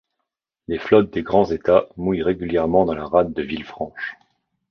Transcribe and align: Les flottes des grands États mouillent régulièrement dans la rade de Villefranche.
Les 0.67 0.79
flottes 0.79 1.13
des 1.13 1.21
grands 1.21 1.51
États 1.51 1.85
mouillent 1.95 2.23
régulièrement 2.23 2.85
dans 2.85 2.95
la 2.95 3.05
rade 3.05 3.33
de 3.33 3.43
Villefranche. 3.43 4.17